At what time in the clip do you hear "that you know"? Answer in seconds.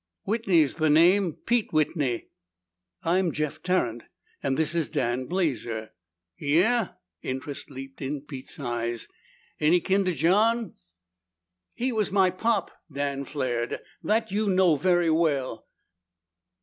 14.01-14.75